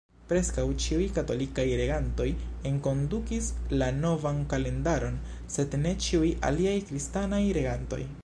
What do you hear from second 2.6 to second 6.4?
enkondukis la novan kalendaron, sed ne ĉiuj